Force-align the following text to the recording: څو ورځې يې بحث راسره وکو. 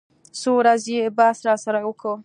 څو 0.39 0.49
ورځې 0.59 0.91
يې 0.99 1.05
بحث 1.17 1.37
راسره 1.47 1.79
وکو. 1.87 2.13